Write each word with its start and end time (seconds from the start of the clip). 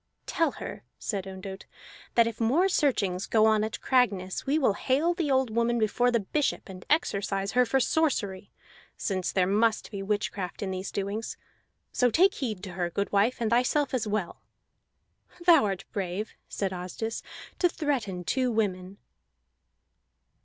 "Tell 0.25 0.53
her," 0.53 0.83
said 0.97 1.27
Ondott, 1.27 1.65
"that 2.15 2.25
if 2.25 2.41
more 2.41 2.67
searchings 2.67 3.27
go 3.27 3.45
on 3.45 3.63
at 3.63 3.79
Cragness, 3.81 4.47
we 4.47 4.57
will 4.57 4.73
hale 4.73 5.13
the 5.13 5.29
old 5.29 5.51
woman 5.51 5.77
before 5.77 6.09
the 6.09 6.21
bishop 6.21 6.67
and 6.69 6.83
exorcise 6.89 7.51
her 7.51 7.67
for 7.67 7.79
sorcery, 7.79 8.51
since 8.97 9.31
there 9.31 9.45
must 9.45 9.91
be 9.91 10.01
witchcraft 10.01 10.63
in 10.63 10.71
these 10.71 10.91
doings. 10.91 11.37
So 11.91 12.09
take 12.09 12.33
heed 12.33 12.63
to 12.63 12.71
her, 12.71 12.89
goodwife, 12.89 13.39
and 13.39 13.51
thyself 13.51 13.93
as 13.93 14.07
well." 14.07 14.41
"Thou 15.45 15.65
art 15.65 15.85
brave," 15.91 16.33
said 16.49 16.73
Asdis, 16.73 17.21
"to 17.59 17.69
threaten 17.69 18.23
two 18.23 18.51
women." 18.51 18.97